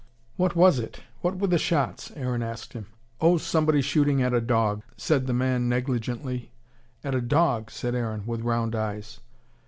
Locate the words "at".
4.19-4.33, 7.03-7.13